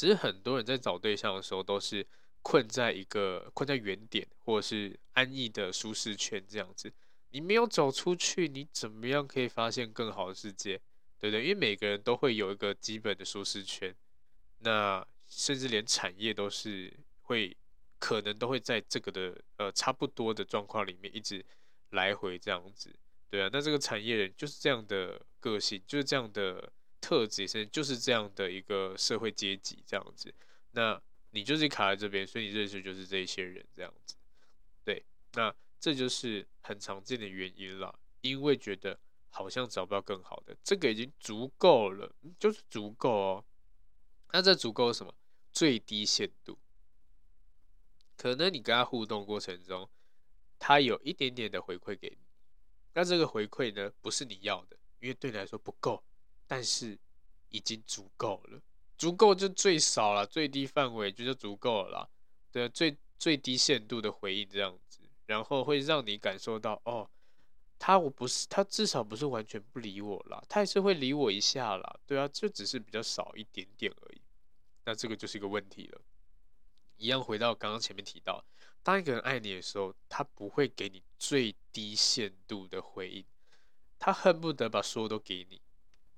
[0.00, 2.06] 只是很多人在找对象的时候都是
[2.40, 6.90] 困在一个困在原点，或者是安逸的舒适圈这样子。
[7.32, 10.80] 你没有走出去，你怎么样可以发现更好的世界？
[11.18, 11.42] 对不对？
[11.42, 13.94] 因为每个人都会有一个基本的舒适圈，
[14.60, 16.90] 那甚至连产业都是
[17.24, 17.54] 会。
[18.02, 21.44] 可能都会在这个的呃差不多的状况里面一直
[21.90, 22.90] 来回这样子，
[23.28, 30.32] 对啊，那这个产业人就是这样的个性，就是这样的特质，甚至就是这样的一个社会阶级这样子。
[30.72, 34.16] 那你就是卡在这边，所以你认识就是这一些人这样子，
[34.84, 43.44] 对，那这就是很常见的原因啦，因为觉得好像找不到更好的，这个已经足够了，就是足够哦。
[44.32, 45.14] 那这足够什么？
[45.52, 46.58] 最低限度。
[48.16, 49.88] 可能你跟他互动过程中，
[50.58, 52.18] 他有一点点的回馈给你，
[52.94, 56.04] 那这个回馈呢，不是你要的，因为对你来说不够，
[56.50, 56.98] 但是
[57.50, 58.60] 已经足够了，
[58.98, 62.08] 足够就最少了，最低范围就就足够了啦，
[62.50, 67.08] 对，最最低限度的回应这样子，然后会让你感受到，哦，
[67.78, 74.20] 他我不是他至少不是完全不理我啦，他还是会理我一下啦，对啊，就只是比较少一点点而已，
[74.84, 76.00] 那这个就是一个问题了。
[76.96, 78.44] 一样回到刚刚前面提到，
[78.82, 83.24] 当一个人爱你的时候，他不会给你最低限度的回应，
[84.00, 85.60] 他恨不得把所有都给你，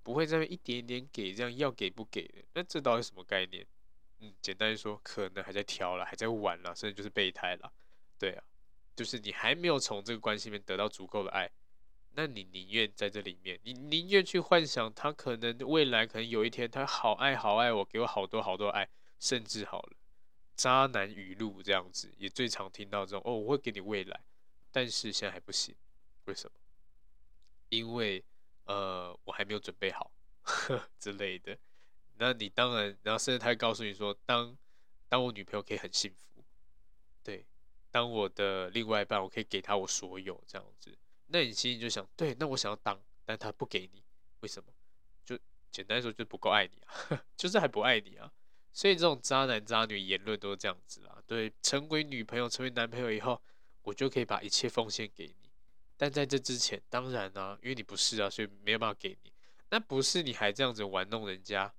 [0.02, 2.42] 不会在那一点点给，这样要给不给的。
[2.54, 3.66] 那这到底什么概念？
[4.20, 7.72] 嗯，简单说，可能还在挑了，还在玩了，甚至就是备胎了。
[8.18, 8.44] 对啊，
[8.94, 11.50] 就是你还没有从这个关系里面得到足够的爱，
[12.14, 18.88] 那你宁愿在这里面，你宁愿去幻想他可能未来可能有一天他好爱好爱我，给我好多好多爱，
[19.18, 19.96] 甚至好了。
[20.54, 24.20] 渣男语录这样子也最常听到这种哦，我会给你未来，
[24.70, 25.74] 但是现在还不行，
[26.26, 26.52] 为什么？
[27.70, 28.22] 因为
[28.64, 30.10] 呃，我还没有准备好
[30.42, 31.58] 呵 之类的。
[32.18, 34.56] 那你当然，然后甚至他会告诉你说，当
[35.08, 36.44] 当我女朋友可以很幸福，
[37.22, 37.44] 对，
[37.90, 40.96] 当我的另外一半，我可以给他我所有这样子。
[41.26, 44.02] 那你心里就想，对，那我想要当，但他不给你，
[44.40, 44.72] 为什么？
[45.24, 45.38] 就
[45.70, 48.30] 简单说，就不够爱你啊， 就是还不爱你啊。
[48.72, 53.42] 所以这种渣男渣女言论都是这样子啦，对，成为女朋友、成为男朋友以后，
[53.82, 55.41] 我就可以把一切奉献给你。
[56.02, 59.32] 但在这之前，当然啊，因为你不是啊，所以没有办法给你。
[59.70, 61.72] 那不是你还这样子玩弄人家，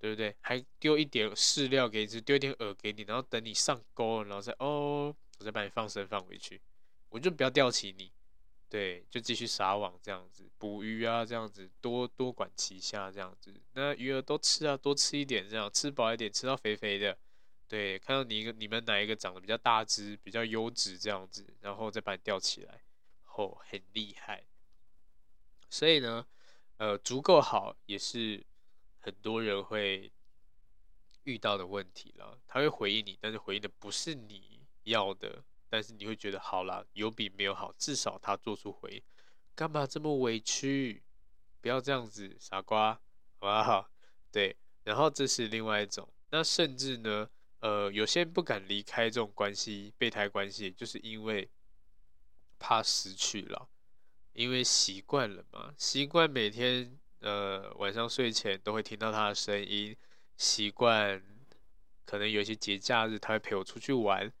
[0.00, 0.34] 对不对？
[0.40, 6.60] 还丢一点饲料给你，丢一点饵给你，然后等你上钩了，然后再哦，我再把你放生放回去，
[7.08, 8.10] 我就不要吊起你。
[8.68, 17.16] 对，就继续撒网这样子捕鱼啊，这样子多多管齐下这样子，那鱼儿都吃啊，多吃一点这样，吃饱一点，吃到肥肥的。
[17.68, 22.80] 对，看到你一个你们哪一个长得比较大只，比较优质这样子，然后再把你吊起来，
[23.38, 24.44] 哦，很厉害。
[25.70, 26.26] 所以呢，
[26.78, 28.44] 呃，足够好也是
[28.98, 30.12] 很多人会
[31.22, 32.36] 遇到的问题了。
[32.48, 35.44] 他会回应你，但是回应的不是你要的。
[35.70, 39.02] 但是你会觉得好啦，有比没有好，至少他做出回应，
[39.54, 41.04] 干嘛这么委屈？
[41.60, 42.94] 不要这样子，傻瓜，
[43.38, 43.88] 好不好？
[44.32, 46.08] 对，然后这是另外一种。
[46.30, 47.28] 那甚至呢，
[47.60, 51.48] 呃，有些人不敢离开这种关系，备胎关系，就是因为
[52.58, 53.68] 怕失去了，
[54.32, 59.96] 因为习惯了嘛，习惯每天呃晚上睡前都会听到他的声音，
[60.36, 61.22] 习惯
[62.04, 64.32] 可能有一些节假日他会陪我出去玩。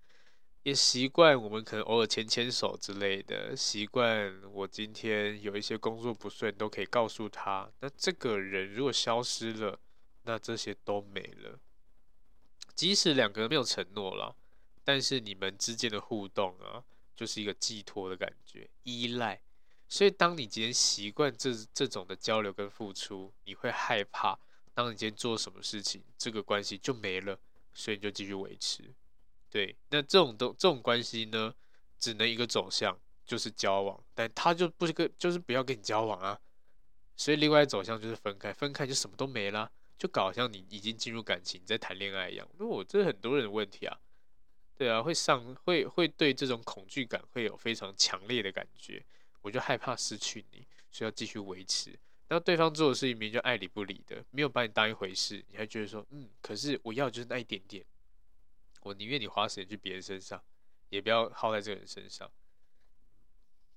[0.64, 7.70] 也习惯我们可能偶尔牵牵手之类的，习惯我今天有一些工作不顺都可以告诉他。
[7.80, 9.78] 那这个人如果消失了，
[10.24, 11.58] 那这些都没了。
[12.74, 14.36] 即使两个人没有承诺了，
[14.84, 16.84] 但是你们之间的互动啊，
[17.18, 19.40] 就是一个寄托的感觉，依赖。
[19.88, 24.38] 所以当你今天习惯这这种的交流跟付出，你会害怕，
[24.72, 27.36] 当你今天做什么事情，这个关系就没了，
[27.74, 28.94] 所以你就继续维持。
[29.50, 31.52] 对，那这种都这种关系呢，
[31.98, 36.38] 只能一个走向，就是交往，但他就不是个，就是不要跟你交往啊，
[37.16, 42.48] 所以另外走向就是分开，分开就什么都没了，就搞像你已经进入感情在谈恋爱一样。
[42.58, 43.98] 那我这是很多人的问题啊，
[44.78, 49.04] 对啊，会上会会对这种恐惧感会有非常强烈的感觉，
[49.42, 51.98] 我就害怕失去你，所以要继续维持。
[52.28, 57.84] 那对方做的事情明明就爱理不理的，没有把你当一回事，你还觉得说，嗯，可是我要的就是那一点点，
[58.82, 60.40] 我宁愿你花时间去别人身上，
[60.90, 62.30] 也不要耗在这个人身上。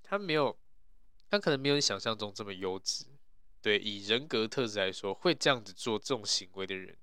[0.04, 0.56] 他没有，
[1.30, 3.06] 他可能没有你想象中这么优质。
[3.60, 6.96] 对，以人格特质来说，会这样子做这种行为的人，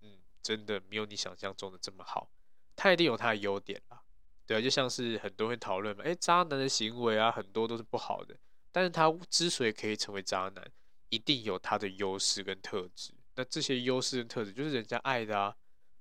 [0.00, 2.30] 嗯，真的没有你想象中的这么好。
[2.76, 4.00] 他一定有他的优点啦，
[4.46, 8.36] 对啊，就像是很多人讨论嘛，诶，渣男的行为啊，很多都是不好的，
[8.72, 10.70] 但是他之所以可以成为渣男，
[11.08, 13.12] 一定有他的优势跟特质。
[13.36, 15.56] 那这些优势跟特质就是人家爱的啊，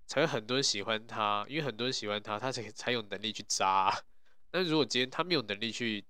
[0.06, 3.92] 才会很多人喜欢他，因为很多人喜欢他，他才才有能力去渣。
[4.52, 6.04] 那如果今天他没有能力去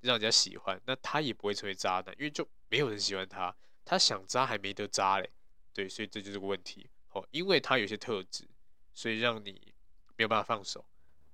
[0.00, 2.46] 让人家喜欢，那他也不会成为渣男，因为就。
[2.72, 3.52] 没有人喜欢他，
[3.84, 5.28] 他想渣还没得渣嘞，
[5.74, 7.26] 对，所以这就是个问题哦。
[7.32, 8.48] 因为他有些特质，
[8.94, 9.69] 所以让你
[10.20, 10.84] 没有办法放手。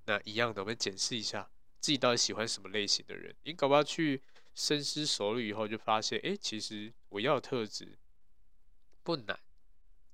[0.05, 3.35] 那一样的，我们检视一下自己到底喜欢什么类型的人。
[3.43, 4.23] 你搞不好去
[4.55, 7.99] 深思熟虑以后，就发现，哎，其实我要的特质
[9.03, 9.37] 不难。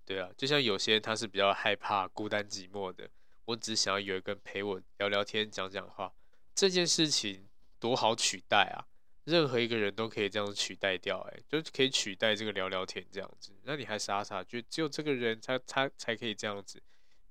[0.07, 3.11] 对啊，就像有些人他是比较害怕孤单寂寞的，
[3.45, 6.11] 我只想要有一个人陪我聊聊天、讲讲话，
[6.55, 7.47] 这件事情
[7.79, 8.89] 多好取代啊！
[9.25, 13.53] 任何一个人都可以这样取代掉，哎，就可以取代这个聊聊天这样子。
[13.65, 16.83] 那你还傻傻觉得只有这个人他他才可以这样子？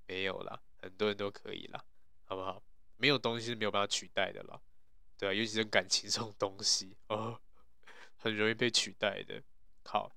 [0.07, 1.83] 没有啦，很多人都可以啦，
[2.25, 2.61] 好不好？
[2.97, 4.59] 没有东西是没有办法取代的啦，
[5.17, 7.39] 对啊，尤其是感情这种东西哦，
[8.17, 9.41] 很容易被取代的。
[9.85, 10.11] 好，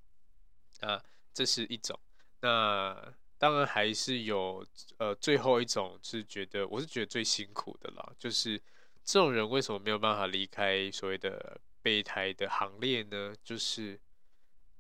[0.81, 1.98] 啊，这是一种。
[2.40, 4.66] 那当然还是有
[4.98, 8.61] 呃，最后一种是觉得我是觉得最辛苦的啦，就是。
[9.07, 13.35] 这种人为什么没有办法离开所谓的备胎的行列呢？
[13.44, 14.00] 就是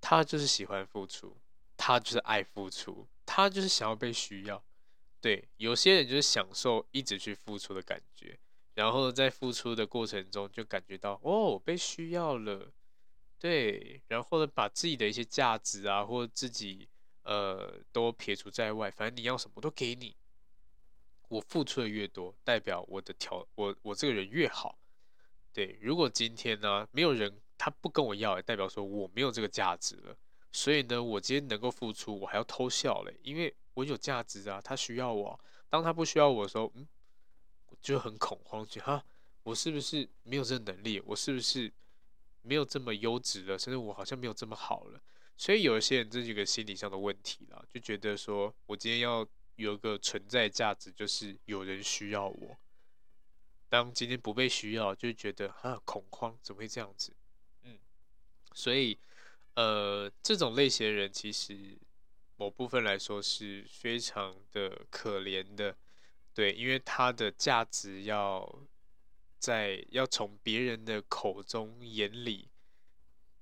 [0.00, 1.36] 他就是喜欢付出，
[1.76, 4.64] 他就是爱付出，他就是想要被需要。
[5.24, 8.38] 对，有些人就是享受一直去付出的感觉，
[8.74, 12.70] 然后在付出的过程中就感觉到哦，被需要了。
[13.38, 16.86] 对，然后呢，把自己的一些价值啊，或自己
[17.22, 20.14] 呃都撇除在外，反正你要什么都给你。
[21.28, 24.78] 我付出的越多，代表我的条我我这个人越好。
[25.54, 30.14] 对，如果今天呢，没有人他不跟我要，代表说我没有这个价值了。
[30.52, 35.38] 所以呢，我今天能够付出，我还要偷笑嘞，因为我有价值啊，他需要我。
[35.68, 36.86] 当他不需要我的时候，嗯，
[37.66, 39.04] 我就很恐慌，觉得哈，
[39.42, 41.00] 我是不是没有这个能力？
[41.00, 41.72] 我是不是
[42.42, 43.58] 没有这么优质了？
[43.58, 45.00] 甚至我好像没有这么好了。
[45.36, 49.26] 所以有一些人这是一个心理上的问题了，就觉得说我今天要。
[49.56, 52.56] 有一个存在价值，就是有人需要我。
[53.68, 57.14] 当今天不被需要，就觉得哈恐慌，怎么会这样子？
[57.62, 57.78] 嗯，
[58.52, 58.98] 所以
[59.54, 61.78] 呃，这种类型的人，其实
[62.36, 65.76] 某部分来说是非常的可怜的，
[66.34, 68.66] 对，因为他的价值要
[69.38, 72.48] 在要从别人的口中、眼里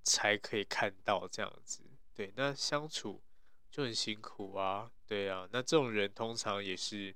[0.03, 1.83] 才可以看到这样子，
[2.15, 3.23] 对，那相处
[3.71, 4.91] 就很辛苦啊。
[5.07, 7.15] 对啊，那这种人通常也是，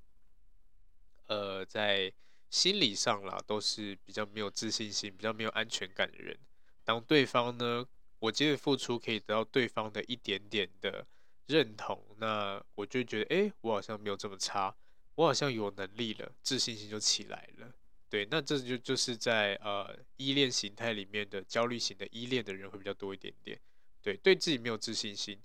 [1.25, 2.13] 呃，在
[2.49, 6.37] 心理上啦，都是比较没有自信心、比较没有安全感的人。
[6.83, 7.85] 当对方呢，
[8.19, 11.05] 我今天付出可以得到对方的一点点的
[11.47, 14.75] 认同，那我就觉得，哎，我好像没有这么差，
[15.15, 17.73] 我好像有能力了，自信心就起来了。
[18.09, 23.59] 对，那这就就是在呃依恋形态里面的焦虑型的依恋的人会比较多一点点。
[24.01, 25.41] 对，对自己没有自信心，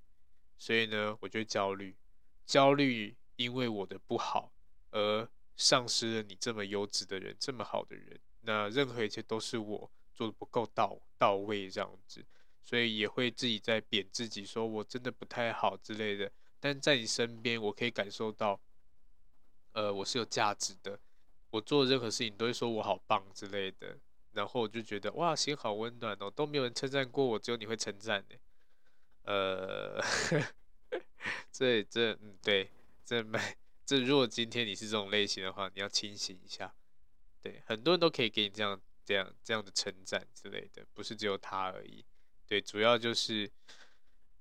[0.58, 1.96] 所以呢，我就焦虑。
[2.44, 4.52] 焦虑，因为我的不好
[4.90, 8.18] 而丧失了你这么优质的人，这么好的人。
[8.42, 12.24] 那任何一切都是我做的不够到到位这样子，
[12.62, 16.30] 所以也会自己在贬自己，说我真的不太好之类的。
[16.60, 18.60] 但在你身边，我可以感受到，
[19.72, 20.98] 呃，我是有价值的。
[21.50, 23.98] 我做任何事情都会说我好棒之类的，
[24.32, 28.36] 然后我就觉得哇，心好温暖哦，都没有人称赞过我，只有你会称赞呢。
[29.24, 30.00] 呃。
[31.52, 32.68] 这这嗯对，
[33.04, 33.38] 这没
[33.84, 36.74] 这如果今天你是这种类型的话，你要清醒一下。
[37.40, 42.04] 对，很多人都可以给你这样这样这样的称赞之类的，不是只有他而已。
[42.52, 43.50] 对，主要就是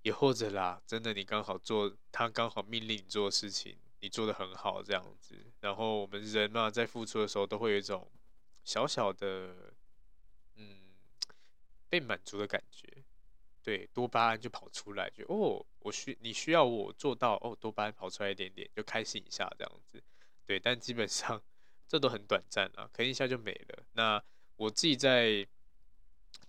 [0.01, 5.33] 也或者啦，真的你刚好做他刚好命令你做事情，你做得很好这样子。
[5.61, 8.11] 然后我们人嘛，在付出的时候都会有一种
[8.65, 9.73] 小小的
[10.55, 10.91] 嗯
[11.87, 12.85] 被满足的感觉。
[13.63, 20.03] 对，多巴胺就跑出来，就哦，我需你需要我做到哦，多巴胺跑出来一点点，就开心一下这样子。
[20.45, 21.41] 对，但基本上
[21.87, 23.85] 这都很短暂啊，可能一下就没了。
[23.93, 24.21] 那
[24.57, 25.47] 我自己在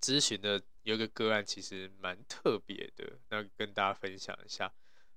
[0.01, 4.73] 咨询的有一个个案其实蛮特别的，那跟大家分享一下。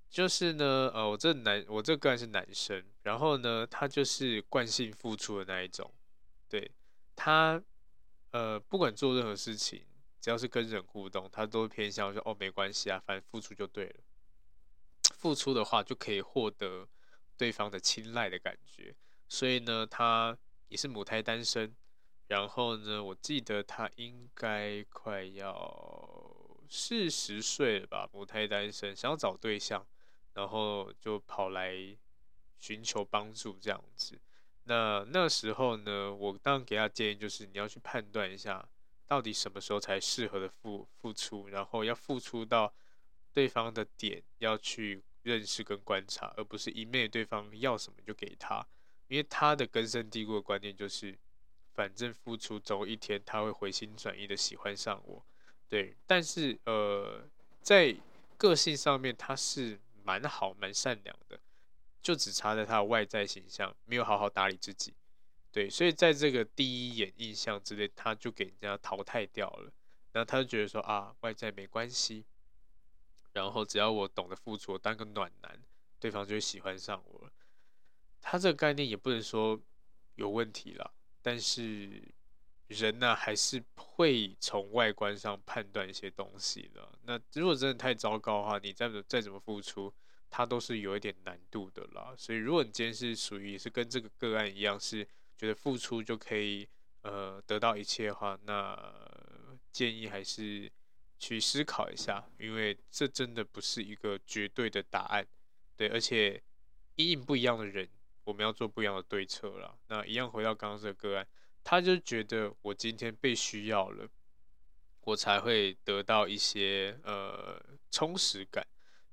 [0.07, 5.91] 就是呢，呃，我这男，我这个案是男生，然后呢，他就是惯性付出的那一种，
[6.47, 6.71] 对，
[7.15, 7.61] 他，
[8.31, 9.85] 呃，不管做任何事情，
[10.21, 13.95] 只要是跟人互动，他都偏向说，哦，没关系啊，反正付出就对了，
[15.17, 16.87] 付出的话就可以获得
[17.35, 18.95] 对方的青睐的感觉，
[19.27, 20.37] 所以呢，他
[20.69, 21.75] 也是母胎单身，
[22.27, 29.85] 然后呢，我记得他应该快要四十岁了吧，母胎单身，想要找对象。
[30.35, 31.73] 然后就跑来
[32.59, 34.19] 寻求帮助这样子。
[34.65, 38.67] 那那时候呢，我当然给他建议就是，你要去判断一下，
[39.07, 42.73] 到底什么时候才适合的付付出，然后要付出到
[43.31, 48.67] 对方的点，要去认识跟观察，而不是一昧对方要什么就给他。
[49.07, 51.17] 因为他的根深蒂固的观念就是，
[51.75, 55.23] 反正付出总有一天他会回心转意的喜欢上我。
[55.69, 57.29] 对，但是呃，
[57.61, 57.95] 在
[58.37, 59.79] 个性上面他是。
[60.07, 61.39] 蛮好，蛮善良的，
[61.99, 64.93] 就只差在他的外在形象没有好好打理自己，
[65.51, 69.73] 对，所以在这个第一眼印象之内，他就给人家淘汰掉了。
[70.11, 72.23] 然后他就觉得说啊，外在没关系，
[73.33, 75.59] 然后只要我懂得付出，我当个暖男，
[75.99, 77.31] 对方就会喜欢上我了。
[78.21, 79.59] 他这个概念也不能说
[80.17, 80.91] 有问题啦，
[81.25, 81.89] 但是。
[82.67, 86.81] 人呢、还是会从外观上判断一些东西的。
[87.03, 89.93] 那如果真的太糟糕的话，你再再怎么付出，
[90.31, 92.15] 它都是有一点难度的啦。
[92.17, 95.07] 所以，如果你今天是属于是跟这个个案一样，是
[95.37, 96.67] 觉得付出就可以
[97.03, 98.75] 呃得到一切的话，那
[99.71, 100.67] 建议还是
[101.19, 105.23] 去思考一下，因为这真的不是一个绝对的答案。
[105.77, 106.41] 对，而且
[106.95, 107.87] 因应不一样的人，
[108.25, 109.73] 我们要做不一样的对策啦。
[109.87, 111.25] 那一样回到刚刚这个个案。
[111.67, 114.07] 他就觉得我今天被需要了，
[115.01, 117.59] 我才会得到一些呃
[117.89, 118.63] 充实感，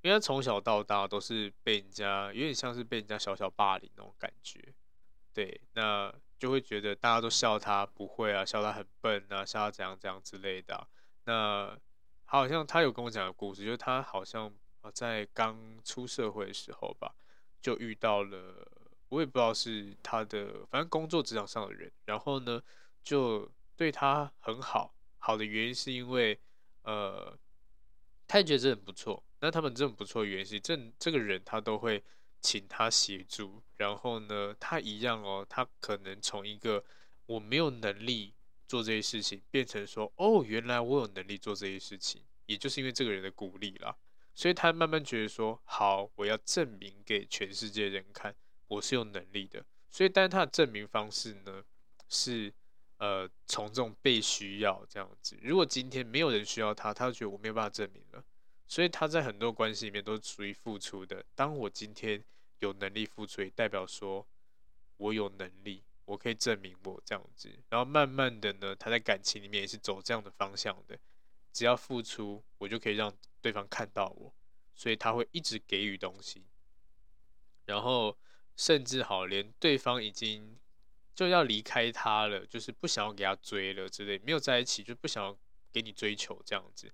[0.03, 4.61] 因为他从小到大都是被人家有点像是被人家小小霸凌那种感觉，
[5.33, 10.87] 对，那就会觉得大家都笑他不会啊，笑他很笨啊，笑他怎样怎样之类的啊。
[11.25, 11.75] 那
[12.27, 14.53] 好像他有跟我讲的故事，就是他好像
[14.93, 17.15] 在刚出社会的时候吧，
[17.63, 18.69] 就遇到了。
[19.13, 22.63] 我也不知道是他的，反正工作职场上的人，然后呢，
[23.05, 23.47] 就
[23.77, 24.95] 对他很好。
[25.19, 26.41] 好的原因是因为，
[26.85, 27.39] 呃，
[28.27, 29.23] 他也觉得这很不错。
[29.41, 32.03] 那他们这种不错的原因是，这这个人他都会
[32.41, 33.63] 请他协助。
[33.77, 36.83] 然后呢，他一样哦，他可能从一个
[37.27, 38.33] 我没有能力
[38.67, 43.95] 做这些事情，变成说，哦，原来我有能力做这些事情，也就是因为这个人的鼓励啦。
[44.33, 48.35] 所以他慢慢觉得说，好，我要证明给全世界人看。
[48.73, 51.63] 我是有能力的，所以，但是他的证明方式呢，
[52.09, 52.51] 是
[52.97, 55.39] 呃从这种被需要这样子。
[55.43, 58.25] 如果今天没有人需要他，他就觉得我没有办法证明了。
[58.67, 61.23] 所以他在很多关系里面都是属于付出的。
[61.35, 62.25] 当我今天
[62.61, 64.27] 有能力付出，也代表说
[64.97, 67.51] 我有能力，我可以证明我这样子。
[67.69, 70.99] 然后慢慢的呢，他在感情里面也是走这样的方向的。
[71.53, 74.33] 只要付出，我就可以让对方看到我，
[74.75, 76.47] 所以他会一直给予东西，
[77.67, 78.17] 然后。
[78.63, 80.57] 甚至好，连对方已经
[81.17, 85.37] 就要离开他了，就是不想要给他追了之类，没有在一起就不想要
[85.73, 86.89] 给你追求这样子。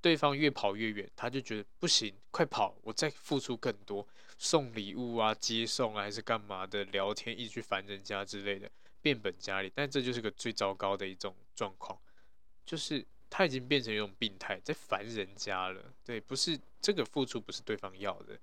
[0.00, 4.04] 对方越跑越远，他就觉得不行，快跑，我再付出更多，
[4.38, 8.68] 送礼物啊，接送啊，还是干嘛的，聊天一直去烦人家之类的，
[9.00, 9.70] 变本加厉。
[9.72, 11.96] 但这就是个最糟糕的一种状况，
[12.66, 15.94] 就是他已经变成一种病态，在烦人家了。
[16.02, 18.36] 对，不是这个付出不是对方要的，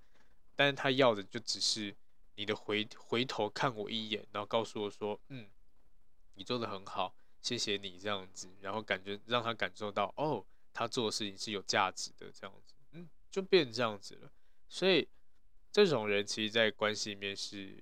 [0.56, 1.94] 但是他要的就只是。
[2.36, 5.50] 你的回回头看我一眼，然后告诉我说：“嗯，
[6.36, 14.32] 你做的很好，谢谢你这样子。”然后感觉让他感受到，哦，他做的事情是有价值的这样子，嗯，就变这样子了。
[14.70, 15.08] 所以
[15.72, 17.78] 这种人其实，在关系里面是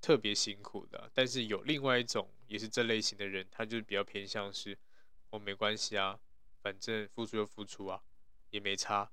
[0.00, 1.10] 特别辛苦的。
[1.12, 4.78] 但是有另外一种也是这类型的人，他就比较偏向是，
[5.30, 6.18] 我没关系啊，
[6.62, 8.00] 反正付出就付出啊，
[8.50, 9.10] 也没差，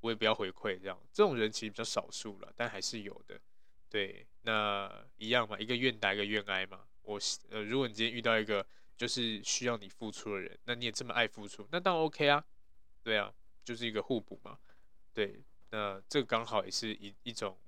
[0.00, 0.98] 我也不要回馈这样。
[1.12, 3.40] 这种人其实比较少数了，但还是有的。
[3.90, 6.80] 对，那一样嘛，一个愿打一个愿挨嘛。
[7.02, 7.18] 我
[7.50, 8.64] 呃，如果你今天遇到一个
[8.96, 12.44] 就是需要你付出的人，那你也这么爱付出，那当然 OK 啊。
[13.02, 13.32] 对啊，
[13.64, 14.58] 就是一个互补嘛。
[15.14, 17.58] 对，那这刚好也是一一种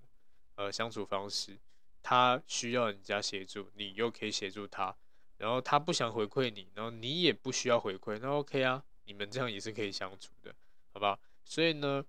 [0.56, 1.58] 呃相处方式。
[2.02, 4.96] 他需要人家协助，你又可以协助他，
[5.36, 10.54] 然后他不想回馈你，然后你也不需要回馈，那 OK 啊，你们这样也是可以相处的，
[10.94, 11.18] 好吧？
[11.44, 12.02] 所以呢，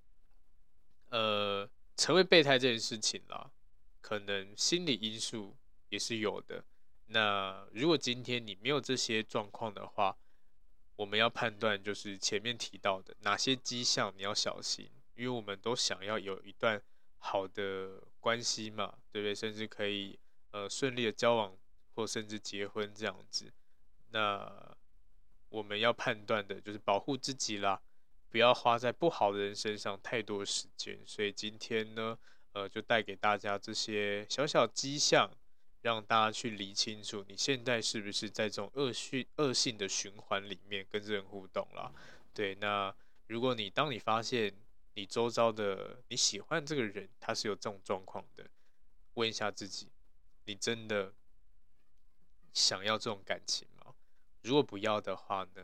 [1.09, 3.51] 呃，成为备胎这件事情啦。
[4.01, 5.55] 可能心理因素
[5.89, 6.63] 也是有的。
[7.07, 10.17] 那如果今天你没有这些状况的话，
[10.95, 16.81] 我们要判断就是前面提到的哪些迹象你要小心，因为我们都想要有一段
[17.17, 19.35] 好的关系嘛，对不对？
[19.35, 20.17] 甚至可以
[20.51, 21.57] 呃顺利的交往
[21.95, 23.51] 或甚至结婚这样子。
[24.11, 24.75] 那
[25.49, 27.81] 我们要判断的就是保护自己啦，
[28.29, 30.97] 不要花在不好的人身上太多时间。
[31.05, 32.17] 所以今天呢，
[32.53, 35.31] 呃，就带给大家这些小小迹象，
[35.81, 41.91] 让大家去理清楚你现在是不是在这种恶性恶性的循环里面跟人互动啦。
[42.33, 42.93] 对，那
[43.27, 44.53] 如果你当你发现
[44.93, 48.49] 你周遭的你喜欢这个人，他是有这种状况的，
[49.13, 49.87] 问一下自己，
[50.45, 51.13] 你真的
[52.53, 53.95] 想要这种感情吗？
[54.43, 55.63] 如果不要的话呢，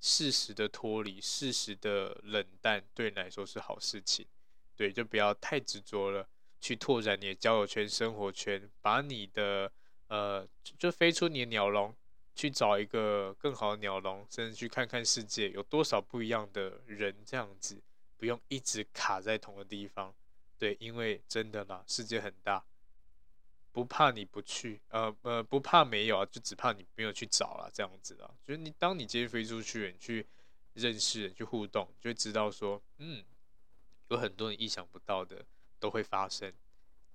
[0.00, 4.26] 适时的脱离，适时的冷淡，对你来说是好事情。
[4.78, 6.28] 对，就不要太执着了，
[6.60, 9.70] 去拓展你的交友圈、生活圈，把你的
[10.06, 10.46] 呃，
[10.78, 11.92] 就飞出你的鸟笼，
[12.36, 17.82] 去找一个更好的鸟笼，甚至去看看世界有多少不一样的人，这样子
[18.16, 20.14] 不用一直卡在同个地方。
[20.56, 22.64] 对，因为真的啦，世界很大。
[23.70, 28.30] 不怕你不去，呃呃，不怕没有啊，就只怕你没有去找了，这样子啊。
[28.44, 30.26] 就是你当你今天飞出去，你去
[30.74, 33.22] 认识、去互动，就会知道说，嗯，
[34.08, 35.44] 有很多你意想不到的
[35.78, 36.52] 都会发生。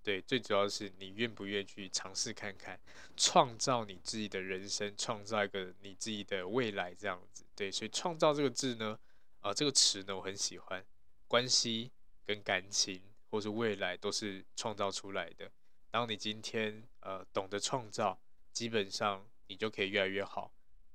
[0.02, 2.80] 对，最主要是你愿不愿意去尝试看看，
[3.16, 7.46] 创造你自己的人生，创造一个你自己的未来，这样子。
[7.56, 9.00] 对，所以创造这个字呢，
[9.40, 10.84] 啊、这个词呢，我很喜欢。
[11.26, 11.90] 关系
[12.26, 15.50] 跟感情或是未来都是创造出来的。
[15.90, 18.20] 当你今天呃懂得创造，
[18.52, 20.52] 基本上你就可以越来越好。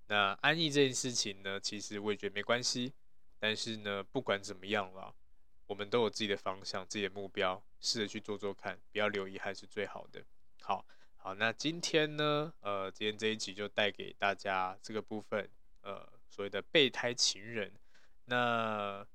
[0.06, 2.92] 那安逸这件事情呢，其实我也觉得没关系。
[3.38, 5.14] 但是呢，不管怎么样了，
[5.68, 10.24] 我们都有自己的方向、自己的目标，试着去做做看，不要留遗憾是最好的。
[10.60, 10.84] 好，
[11.16, 15.48] 好，那今天呢，呃，今天这一集就带给大家这个部分，
[15.82, 17.72] 呃，所谓的备胎情人。
[18.24, 19.06] 那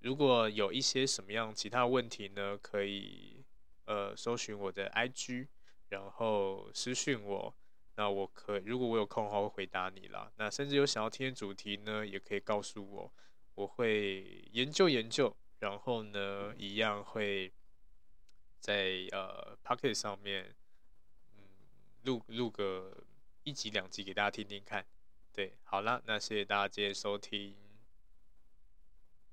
[0.00, 3.44] 如果有一些什么样其他问题呢，可以。
[3.84, 5.48] 呃，搜寻我的 IG，
[5.88, 7.52] 然后私讯我，
[7.96, 10.30] 那我可如果我有空的话会回答你啦。
[10.36, 13.12] 那甚至有想要听的主题呢，也可以告诉我，
[13.56, 17.52] 我会研究研究，然后呢，一样会
[18.58, 20.52] 在呃 Pocket 上面，
[21.36, 21.44] 嗯，
[22.02, 22.92] 录录个
[23.44, 24.84] 一集两集给大家听听看。
[25.32, 27.54] 对，好了，那谢谢大家今天收听。